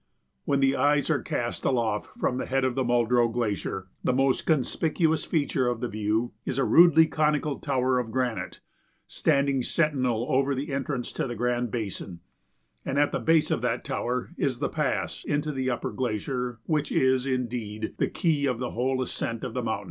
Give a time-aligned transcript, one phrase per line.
[0.45, 4.47] When the eyes are cast aloft from the head of the Muldrow Glacier the most
[4.47, 8.61] conspicuous feature of the view is a rudely conical tower of granite,
[9.05, 12.19] standing sentinel over the entrance to the Grand Basin,
[12.83, 16.91] and at the base of that tower is the pass into the upper glacier which
[16.91, 19.79] is, indeed, the key of the whole ascent of the mountain.